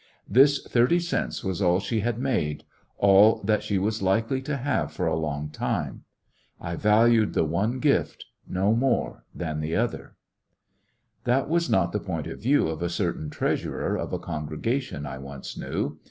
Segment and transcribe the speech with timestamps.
[0.27, 2.63] This thirty cents was all she had made,
[2.97, 6.05] all that she was likely to have for a long time.
[6.59, 10.15] I valued the one gift no more than the other.
[11.23, 13.95] No money in That was not the point of view of a certain tionci^f' treasurer
[13.95, 15.99] of a congregation I once knew.